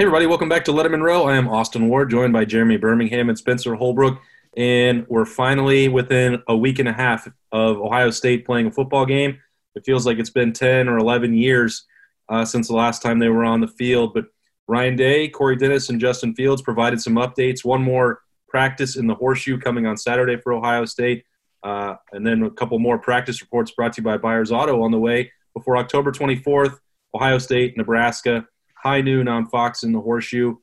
[0.00, 1.24] Hey, everybody, welcome back to Lettermen Row.
[1.24, 4.20] I am Austin Ward, joined by Jeremy Birmingham and Spencer Holbrook.
[4.56, 9.04] And we're finally within a week and a half of Ohio State playing a football
[9.04, 9.40] game.
[9.74, 11.84] It feels like it's been 10 or 11 years
[12.28, 14.14] uh, since the last time they were on the field.
[14.14, 14.26] But
[14.68, 17.64] Ryan Day, Corey Dennis, and Justin Fields provided some updates.
[17.64, 21.24] One more practice in the horseshoe coming on Saturday for Ohio State.
[21.64, 24.92] Uh, and then a couple more practice reports brought to you by Byers Auto on
[24.92, 26.78] the way before October 24th,
[27.16, 28.46] Ohio State, Nebraska
[28.82, 30.56] high noon on Fox in the Horseshoe.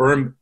[0.00, 0.34] Berm,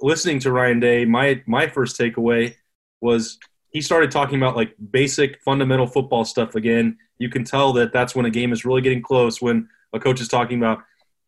[0.00, 2.54] listening to Ryan Day, my my first takeaway
[3.00, 3.38] was
[3.70, 6.98] he started talking about like basic fundamental football stuff again.
[7.18, 10.20] You can tell that that's when a game is really getting close when a coach
[10.20, 10.78] is talking about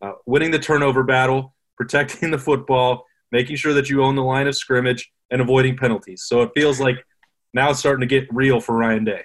[0.01, 4.47] uh, winning the turnover battle, protecting the football, making sure that you own the line
[4.47, 6.25] of scrimmage, and avoiding penalties.
[6.27, 7.05] So it feels like
[7.53, 9.23] now it's starting to get real for Ryan Day.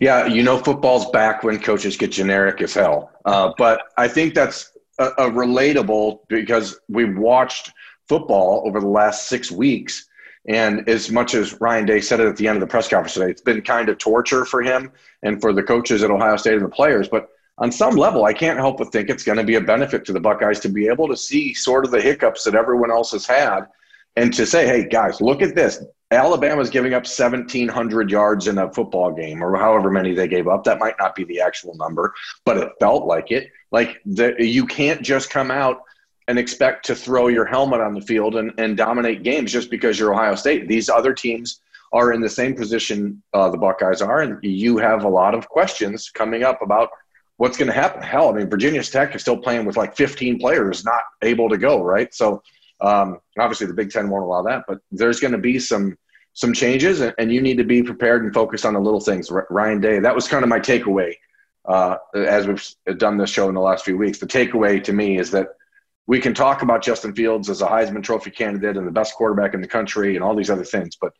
[0.00, 3.12] Yeah, you know, football's back when coaches get generic as hell.
[3.24, 7.72] Uh, but I think that's a, a relatable because we've watched
[8.08, 10.06] football over the last six weeks.
[10.46, 13.14] And as much as Ryan Day said it at the end of the press conference
[13.14, 14.92] today, it's been kind of torture for him
[15.22, 17.08] and for the coaches at Ohio State and the players.
[17.08, 20.04] But on some level, I can't help but think it's going to be a benefit
[20.06, 23.12] to the Buckeyes to be able to see sort of the hiccups that everyone else
[23.12, 23.66] has had
[24.16, 25.82] and to say, hey, guys, look at this.
[26.14, 30.64] Alabama's giving up 1,700 yards in a football game, or however many they gave up.
[30.64, 33.50] That might not be the actual number, but it felt like it.
[33.70, 35.82] Like the, you can't just come out
[36.28, 39.98] and expect to throw your helmet on the field and, and dominate games just because
[39.98, 40.68] you're Ohio State.
[40.68, 41.60] These other teams
[41.92, 45.48] are in the same position uh, the Buckeyes are, and you have a lot of
[45.48, 46.88] questions coming up about
[47.36, 48.02] what's going to happen.
[48.02, 51.58] Hell, I mean, Virginia Tech is still playing with like 15 players not able to
[51.58, 52.12] go, right?
[52.14, 52.42] So
[52.80, 55.96] um, obviously the Big Ten won't allow that, but there's going to be some
[56.34, 59.30] some changes, and you need to be prepared and focused on the little things.
[59.50, 61.14] Ryan Day, that was kind of my takeaway
[61.64, 64.18] uh, as we've done this show in the last few weeks.
[64.18, 65.48] The takeaway to me is that
[66.06, 69.54] we can talk about Justin Fields as a Heisman Trophy candidate and the best quarterback
[69.54, 71.14] in the country and all these other things, but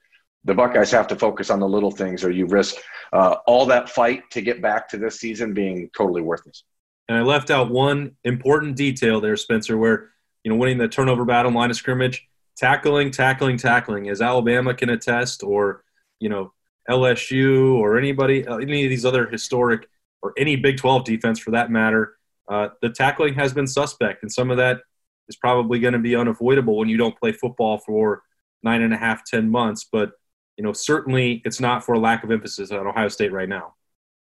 [0.44, 2.76] the Buckeyes have to focus on the little things, or you risk
[3.12, 6.64] uh, all that fight to get back to this season being totally worthless.
[7.08, 10.10] And I left out one important detail there, Spencer, where
[10.42, 14.90] you know winning the turnover battle line of scrimmage, tackling, tackling, tackling, as Alabama can
[14.90, 15.84] attest, or
[16.20, 16.52] you know
[16.90, 19.88] LSU or anybody, uh, any of these other historic
[20.22, 22.16] or any Big 12 defense for that matter,
[22.48, 24.80] uh, the tackling has been suspect, and some of that
[25.28, 28.22] is probably going to be unavoidable when you don't play football for
[28.62, 29.86] nine and a half, ten months.
[29.90, 30.12] But
[30.56, 33.74] you know, certainly it's not for lack of emphasis on Ohio State right now.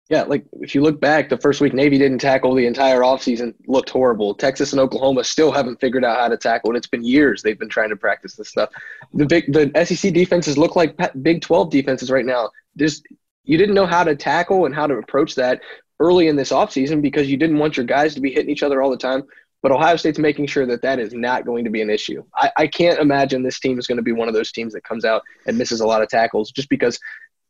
[0.10, 3.54] Yeah, like if you look back, the first week Navy didn't tackle the entire offseason,
[3.68, 4.34] looked horrible.
[4.34, 7.58] Texas and Oklahoma still haven't figured out how to tackle, and it's been years they've
[7.58, 8.72] been trying to practice this stuff.
[9.14, 12.50] The big, the SEC defenses look like Big 12 defenses right now.
[12.76, 13.02] There's
[13.44, 15.62] you didn't know how to tackle and how to approach that
[16.00, 18.82] early in this offseason because you didn't want your guys to be hitting each other
[18.82, 19.24] all the time.
[19.62, 22.24] But Ohio State's making sure that that is not going to be an issue.
[22.36, 24.84] I, I can't imagine this team is going to be one of those teams that
[24.84, 27.00] comes out and misses a lot of tackles just because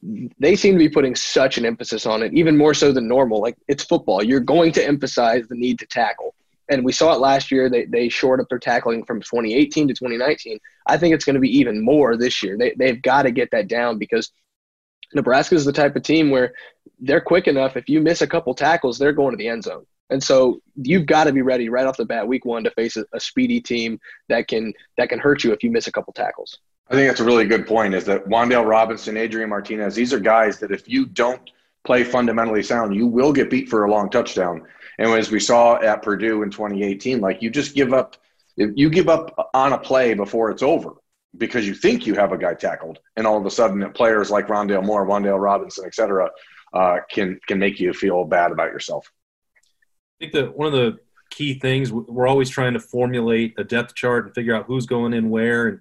[0.03, 3.41] they seem to be putting such an emphasis on it, even more so than normal.
[3.41, 4.23] Like it's football.
[4.23, 6.34] You're going to emphasize the need to tackle.
[6.69, 7.69] And we saw it last year.
[7.69, 10.57] They, they shored up their tackling from 2018 to 2019.
[10.88, 12.57] I think it's going to be even more this year.
[12.57, 14.31] They, they've got to get that down because
[15.13, 16.53] Nebraska is the type of team where
[17.00, 17.75] they're quick enough.
[17.75, 19.85] If you miss a couple tackles, they're going to the end zone.
[20.09, 22.97] And so you've got to be ready right off the bat, week one, to face
[22.97, 26.11] a, a, speedy team that can that can hurt you if you miss a couple
[26.11, 26.59] tackles.
[26.89, 27.93] I think that's a really good point.
[27.93, 29.95] Is that Wan'Dale Robinson, Adrian Martinez?
[29.95, 31.49] These are guys that if you don't
[31.85, 34.67] play fundamentally sound, you will get beat for a long touchdown.
[34.99, 38.17] And as we saw at Purdue in 2018, like you just give up,
[38.55, 40.91] you give up on a play before it's over
[41.37, 44.47] because you think you have a guy tackled, and all of a sudden players like
[44.47, 46.29] Rondale Moore, Wan'Dale Robinson, et cetera,
[46.73, 49.11] uh, can can make you feel bad about yourself.
[50.19, 50.99] I think that one of the
[51.29, 55.13] key things we're always trying to formulate a depth chart and figure out who's going
[55.13, 55.67] in where.
[55.67, 55.79] And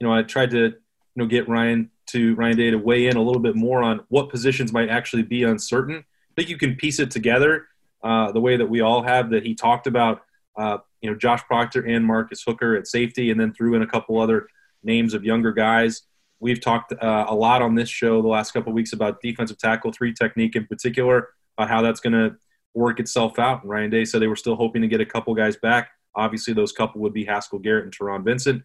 [0.00, 0.74] you know, I tried to you
[1.16, 4.30] know get Ryan to Ryan Day to weigh in a little bit more on what
[4.30, 5.96] positions might actually be uncertain.
[5.96, 7.66] I think you can piece it together
[8.02, 9.30] uh, the way that we all have.
[9.30, 10.22] That he talked about,
[10.56, 13.86] uh, you know, Josh Proctor and Marcus Hooker at safety, and then threw in a
[13.86, 14.48] couple other
[14.82, 16.02] names of younger guys.
[16.40, 19.92] We've talked uh, a lot on this show the last couple weeks about defensive tackle
[19.92, 22.36] three technique in particular, about how that's going to
[22.74, 23.62] work itself out.
[23.62, 25.90] And Ryan Day said they were still hoping to get a couple guys back.
[26.14, 28.62] Obviously, those couple would be Haskell Garrett and Taron Vincent.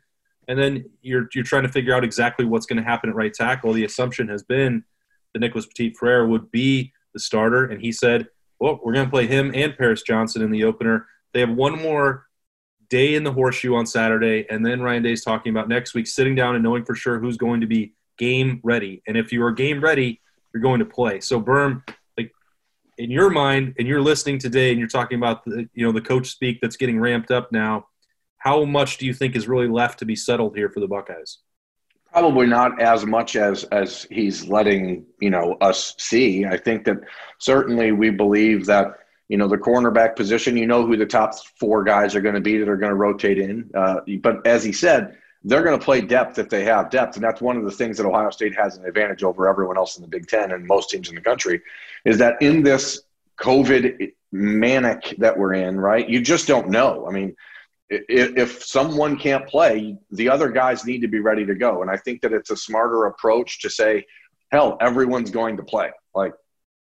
[0.48, 3.34] And then you're you're trying to figure out exactly what's going to happen at right
[3.34, 3.74] tackle.
[3.74, 4.84] The assumption has been
[5.34, 8.28] that Nicholas Petit Frere would be the starter, and he said,
[8.60, 11.82] "Well, we're going to play him and Paris Johnson in the opener." They have one
[11.82, 12.28] more
[12.90, 16.08] day in the horseshoe on Saturday, and then Ryan Day is talking about next week
[16.08, 19.02] sitting down and knowing for sure who's going to be game ready.
[19.08, 20.22] And if you are game ready,
[20.54, 21.20] you're going to play.
[21.20, 21.82] So Berm,
[22.18, 22.32] like
[22.98, 26.02] in your mind, and you're listening today, and you're talking about the you know the
[26.02, 27.88] coach speak that's getting ramped up now.
[28.44, 31.38] How much do you think is really left to be settled here for the Buckeyes?
[32.12, 36.46] Probably not as much as as he's letting you know us see.
[36.46, 36.98] I think that
[37.40, 39.00] certainly we believe that
[39.30, 40.58] you know the cornerback position.
[40.58, 42.98] You know who the top four guys are going to be that are going to
[42.98, 43.72] rotate in.
[43.74, 47.24] Uh, but as he said, they're going to play depth if they have depth, and
[47.24, 50.02] that's one of the things that Ohio State has an advantage over everyone else in
[50.02, 51.62] the Big Ten and most teams in the country,
[52.04, 53.04] is that in this
[53.40, 56.08] COVID manic that we're in, right?
[56.08, 57.08] You just don't know.
[57.08, 57.38] I mean
[57.90, 61.82] if someone can't play, the other guys need to be ready to go.
[61.82, 64.06] And I think that it's a smarter approach to say,
[64.52, 65.92] hell, everyone's going to play.
[66.16, 66.34] Like,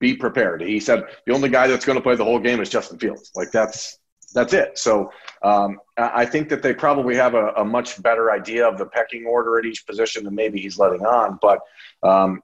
[0.01, 0.61] be prepared.
[0.61, 3.31] He said the only guy that's going to play the whole game is Justin Fields.
[3.35, 3.99] Like that's
[4.33, 4.77] that's it.
[4.77, 5.11] So
[5.43, 9.25] um, I think that they probably have a, a, much better idea of the pecking
[9.25, 11.37] order at each position than maybe he's letting on.
[11.41, 11.59] But
[12.01, 12.41] um,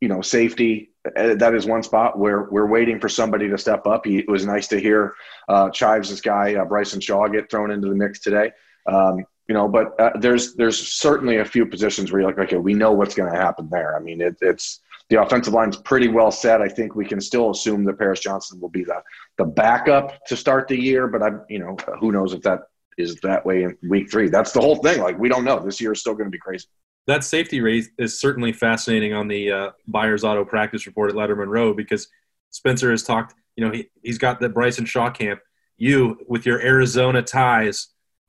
[0.00, 3.86] you know, safety uh, that is one spot where we're waiting for somebody to step
[3.86, 4.04] up.
[4.04, 5.14] He, it was nice to hear
[5.48, 8.50] uh, Chives' guy uh, Bryson Shaw get thrown into the mix today.
[8.86, 12.56] Um, you know, but uh, there's there's certainly a few positions where you're like, okay,
[12.56, 13.96] we know what's going to happen there.
[13.96, 16.60] I mean, it, it's the offensive line's pretty well set.
[16.60, 19.02] I think we can still assume that Paris Johnson will be the
[19.38, 22.60] the backup to start the year, but I'm you know who knows if that
[22.98, 24.28] is that way in week three.
[24.28, 25.00] That's the whole thing.
[25.00, 25.60] Like we don't know.
[25.60, 26.66] This year is still going to be crazy
[27.08, 31.48] that safety rate is certainly fascinating on the uh, Byers Auto practice report at Lettermen
[31.48, 32.06] Row because
[32.50, 33.34] Spencer has talked.
[33.56, 35.40] You know, he he's got the Bryson Shaw camp.
[35.78, 37.88] You with your Arizona ties,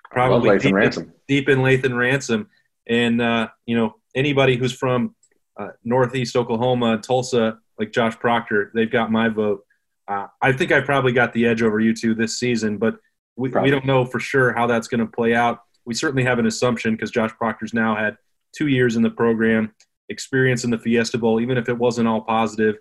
[0.09, 2.49] probably deep, in, deep in Lathan Ransom,
[2.87, 5.13] and uh, you know anybody who's from
[5.59, 9.65] uh, Northeast Oklahoma, Tulsa, like Josh Proctor, they've got my vote.
[10.07, 12.97] Uh, I think I probably got the edge over you two this season, but
[13.35, 15.63] we, we don't know for sure how that's going to play out.
[15.85, 18.15] We certainly have an assumption because Josh Proctor's now had–
[18.53, 19.73] two years in the program,
[20.09, 22.77] experience in the Fiesta Bowl, even if it wasn't all positive.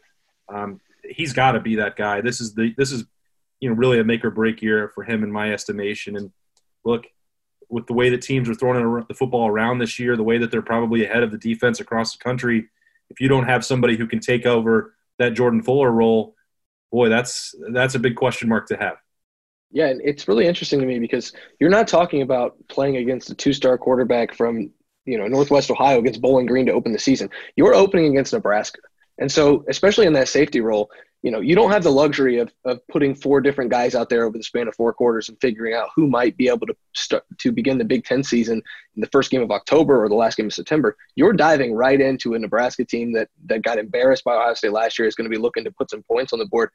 [0.49, 2.21] Um, he's got to be that guy.
[2.21, 3.05] This is the this is
[3.61, 6.17] you know really a make or break year for him in my estimation.
[6.17, 6.33] And
[6.85, 7.07] look,
[7.69, 10.51] with the way that teams are throwing the football around this year, the way that
[10.51, 12.69] they're probably ahead of the defense across the country,
[13.11, 16.35] if you don't have somebody who can take over that Jordan Fuller role,
[16.91, 18.97] boy, that's that's a big question mark to have.
[19.71, 23.35] Yeah, and it's really interesting to me because you're not talking about playing against a
[23.35, 24.71] two-star quarterback from
[25.09, 27.31] you know Northwest Ohio against Bowling Green to open the season.
[27.57, 28.81] You're opening against Nebraska,
[29.19, 30.91] and so especially in that safety role,
[31.23, 34.25] you know you don't have the luxury of of putting four different guys out there
[34.25, 37.25] over the span of four quarters and figuring out who might be able to start
[37.39, 38.63] to begin the Big Ten season
[38.95, 40.95] in the first game of October or the last game of September.
[41.17, 44.99] You're diving right into a Nebraska team that that got embarrassed by Ohio State last
[44.99, 46.71] year is going to be looking to put some points on the board.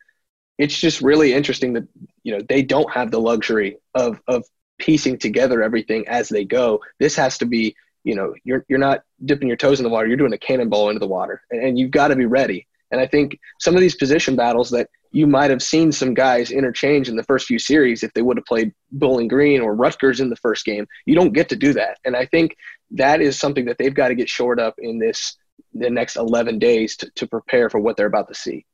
[0.57, 1.87] It's just really interesting that
[2.23, 4.43] you know they don't have the luxury of of
[4.79, 6.81] piecing together everything as they go.
[6.99, 10.07] This has to be you know you're you're not dipping your toes in the water
[10.07, 12.67] you're doing a cannonball into the water and, and you've got to be ready.
[12.91, 16.51] And i think some of these position battles that you might have seen some guys
[16.51, 20.19] interchange in the first few series if they would have played bowling green or rutgers
[20.19, 21.97] in the first game you don't get to do that.
[22.05, 22.55] And i think
[22.91, 25.37] that is something that they've got to get shored up in this
[25.73, 28.65] the next 11 days to, to prepare for what they're about to see.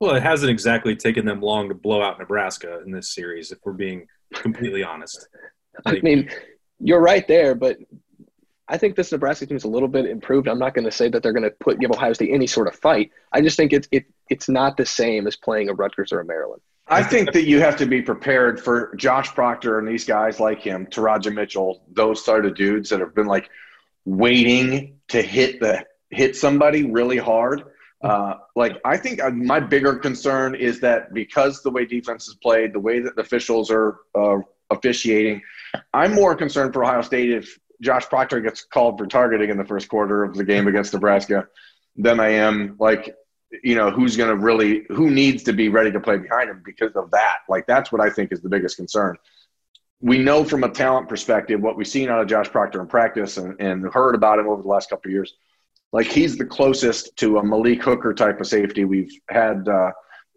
[0.00, 3.58] Well it hasn't exactly taken them long to blow out nebraska in this series if
[3.64, 5.26] we're being completely honest.
[5.86, 6.28] I mean
[6.80, 7.78] you're right there but
[8.68, 10.46] I think this Nebraska team is a little bit improved.
[10.46, 12.68] I'm not going to say that they're going to put give Ohio State any sort
[12.68, 13.10] of fight.
[13.32, 16.24] I just think it's it, it's not the same as playing a Rutgers or a
[16.24, 16.60] Maryland.
[16.86, 20.60] I think that you have to be prepared for Josh Proctor and these guys like
[20.60, 23.50] him, Teradja Mitchell, those sort of dudes that have been like
[24.04, 27.64] waiting to hit the hit somebody really hard.
[28.02, 32.36] Uh, like I think uh, my bigger concern is that because the way defense is
[32.36, 34.38] played, the way that the officials are uh,
[34.70, 35.42] officiating,
[35.92, 39.64] I'm more concerned for Ohio State if Josh Proctor gets called for targeting in the
[39.64, 41.46] first quarter of the game against Nebraska
[41.96, 43.14] than I am like,
[43.62, 46.62] you know, who's going to really, who needs to be ready to play behind him
[46.64, 47.38] because of that.
[47.48, 49.16] Like, that's what I think is the biggest concern.
[50.00, 53.36] We know from a talent perspective what we've seen out of Josh Proctor in practice
[53.36, 55.34] and, and heard about him over the last couple of years.
[55.92, 59.92] Like, he's the closest to a Malik Hooker type of safety we've had uh,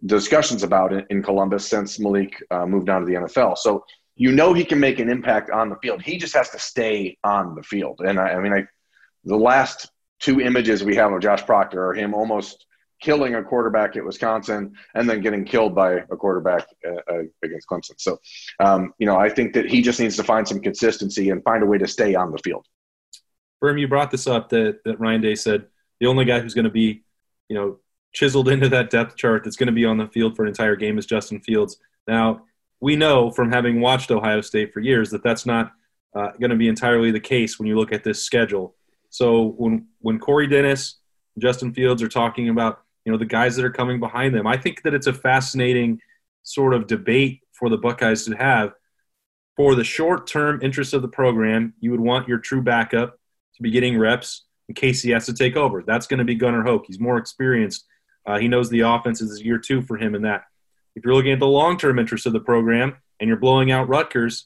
[0.05, 3.57] discussions about it in Columbus since Malik uh, moved on to the NFL.
[3.57, 3.83] So,
[4.15, 6.01] you know he can make an impact on the field.
[6.01, 8.01] He just has to stay on the field.
[8.05, 8.63] And I, I mean, I,
[9.23, 9.89] the last
[10.19, 12.65] two images we have of Josh Proctor are him almost
[13.01, 17.67] killing a quarterback at Wisconsin and then getting killed by a quarterback uh, uh, against
[17.67, 17.95] Clemson.
[17.97, 18.19] So,
[18.59, 21.63] um, you know, I think that he just needs to find some consistency and find
[21.63, 22.65] a way to stay on the field.
[23.61, 25.65] Berm, you brought this up that, that Ryan Day said
[25.99, 27.03] the only guy who's going to be,
[27.49, 27.79] you know,
[28.13, 30.75] chiseled into that depth chart that's going to be on the field for an entire
[30.75, 31.77] game is Justin Fields.
[32.07, 32.43] Now,
[32.81, 35.71] we know from having watched Ohio State for years that that's not
[36.15, 38.75] uh, going to be entirely the case when you look at this schedule.
[39.09, 40.97] So when when Corey Dennis,
[41.35, 44.47] and Justin Fields are talking about you know the guys that are coming behind them,
[44.47, 46.00] I think that it's a fascinating
[46.43, 48.73] sort of debate for the Buckeyes to have.
[49.55, 53.19] for the short term interest of the program, you would want your true backup
[53.55, 55.83] to be getting reps in case he has to take over.
[55.83, 56.85] That's going to be Gunnar Hoak.
[56.88, 57.85] He's more experienced.
[58.25, 60.43] Uh, he knows the offense is year two for him in that.
[60.95, 63.88] If you're looking at the long term interest of the program and you're blowing out
[63.88, 64.45] Rutgers,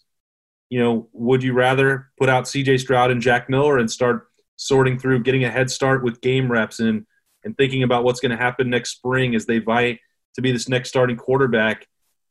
[0.70, 4.98] you know, would you rather put out CJ Stroud and Jack Miller and start sorting
[4.98, 7.06] through, getting a head start with game reps and
[7.44, 10.00] and thinking about what's going to happen next spring as they vie
[10.34, 11.88] to be this next starting quarterback?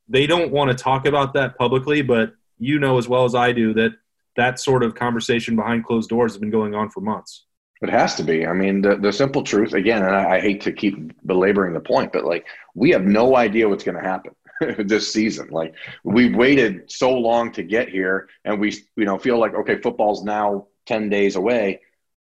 [0.08, 3.52] They don't want to talk about that publicly, but you know as well as I
[3.52, 3.92] do that
[4.36, 7.44] that sort of conversation behind closed doors has been going on for months.
[7.84, 8.46] It has to be.
[8.46, 11.80] I mean, the, the simple truth, again, and I, I hate to keep belaboring the
[11.80, 14.34] point, but like, we have no idea what's going to happen
[14.88, 15.48] this season.
[15.50, 19.80] Like, we waited so long to get here, and we, you know, feel like, okay,
[19.80, 21.80] football's now 10 days away.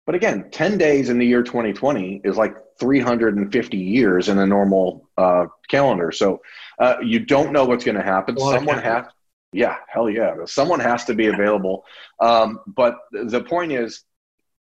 [0.04, 5.08] But again, 10 days in the year 2020 is like 350 years in a normal
[5.16, 6.12] uh, calendar.
[6.12, 6.42] So
[6.78, 8.38] uh, you don't know what's going to happen.
[8.38, 9.06] Someone has,
[9.52, 10.34] yeah, hell yeah.
[10.44, 11.86] Someone has to be available.
[12.20, 14.04] Um, but the point is,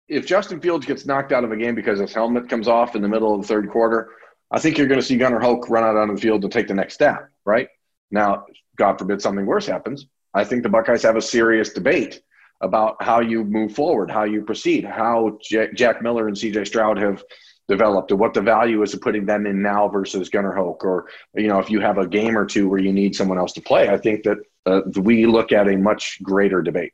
[0.07, 3.01] if Justin Fields gets knocked out of a game because his helmet comes off in
[3.01, 4.11] the middle of the third quarter,
[4.51, 6.67] I think you're going to see Gunnar Hoak run out on the field to take
[6.67, 7.67] the next step, right?
[8.11, 8.45] Now,
[8.77, 10.05] God forbid something worse happens.
[10.33, 12.21] I think the Buckeyes have a serious debate
[12.61, 17.23] about how you move forward, how you proceed, how Jack Miller and CJ Stroud have
[17.67, 21.07] developed, and what the value is of putting them in now versus Gunnar Hoak, or
[21.33, 23.61] you know, if you have a game or two where you need someone else to
[23.61, 23.89] play.
[23.89, 26.93] I think that uh, we look at a much greater debate.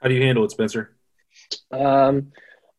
[0.00, 0.95] How do you handle it, Spencer?
[1.70, 2.32] Um,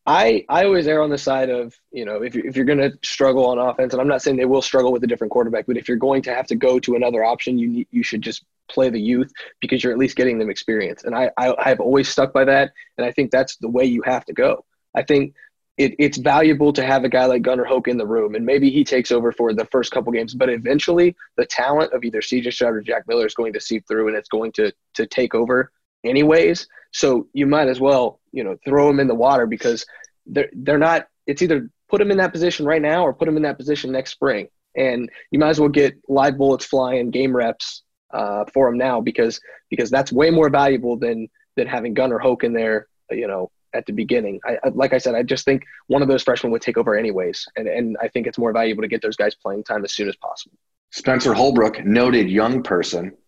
[0.06, 2.78] I I always err on the side of you know if you if you're going
[2.78, 5.66] to struggle on offense, and I'm not saying they will struggle with a different quarterback,
[5.66, 8.44] but if you're going to have to go to another option, you you should just
[8.70, 11.04] play the youth because you're at least getting them experience.
[11.04, 14.02] And I I have always stuck by that, and I think that's the way you
[14.02, 14.64] have to go.
[14.94, 15.34] I think
[15.76, 18.70] it, it's valuable to have a guy like Gunnar Hoak in the room, and maybe
[18.70, 20.34] he takes over for the first couple games.
[20.34, 23.86] But eventually, the talent of either CJ Stroud or Jack Miller is going to seep
[23.86, 25.70] through, and it's going to to take over
[26.04, 26.66] anyways.
[26.92, 29.86] So you might as well, you know, throw them in the water because
[30.26, 31.06] they're they're not.
[31.26, 33.92] It's either put them in that position right now or put them in that position
[33.92, 37.82] next spring, and you might as well get live bullets flying game reps
[38.12, 42.44] uh, for them now because because that's way more valuable than than having Gunnar Hoak
[42.44, 44.40] in there, you know, at the beginning.
[44.46, 46.96] I, I, like I said, I just think one of those freshmen would take over
[46.96, 49.92] anyways, and and I think it's more valuable to get those guys playing time as
[49.92, 50.56] soon as possible.
[50.90, 53.12] Spencer Holbrook, noted young person.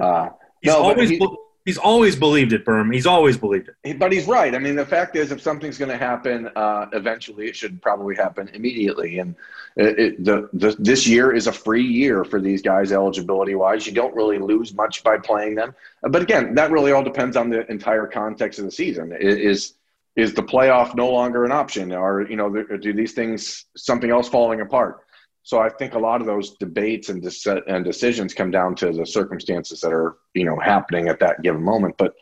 [0.00, 0.30] Uh,
[0.62, 1.20] he's no, always he,
[1.66, 2.94] he's always believed it, Berm.
[2.94, 3.98] He's always believed it.
[3.98, 4.54] But he's right.
[4.54, 8.14] I mean, the fact is, if something's going to happen, uh, eventually, it should probably
[8.14, 9.18] happen immediately.
[9.18, 9.34] And
[9.76, 13.86] it, it, the, the this year is a free year for these guys, eligibility wise.
[13.86, 15.74] You don't really lose much by playing them.
[16.02, 19.12] But again, that really all depends on the entire context of the season.
[19.12, 19.74] Is
[20.14, 24.28] is the playoff no longer an option, or you know, do these things something else
[24.28, 25.00] falling apart?
[25.46, 27.24] So I think a lot of those debates and
[27.68, 31.62] and decisions come down to the circumstances that are you know happening at that given
[31.62, 31.94] moment.
[31.98, 32.14] But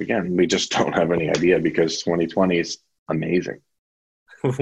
[0.00, 3.60] again, we just don't have any idea because 2020 is amazing.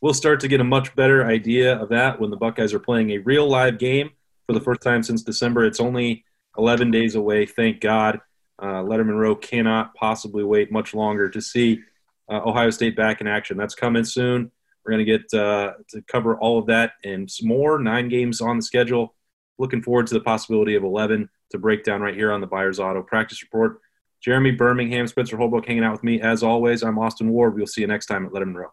[0.00, 3.10] we'll start to get a much better idea of that when the Buckeyes are playing
[3.12, 4.10] a real live game
[4.48, 5.64] for the first time since December.
[5.64, 6.24] It's only
[6.58, 7.46] 11 days away.
[7.46, 8.18] Thank God.
[8.58, 11.82] Uh, Lettermen Row cannot possibly wait much longer to see
[12.28, 13.56] uh, Ohio State back in action.
[13.56, 14.50] That's coming soon.
[14.90, 17.78] We're going to get uh, to cover all of that and some more.
[17.78, 19.14] Nine games on the schedule.
[19.56, 22.80] Looking forward to the possibility of 11 to break down right here on the Byers
[22.80, 23.78] Auto Practice Report.
[24.20, 26.82] Jeremy Birmingham, Spencer Holbrook hanging out with me as always.
[26.82, 27.54] I'm Austin Ward.
[27.54, 28.72] We'll see you next time at Lettermen Row.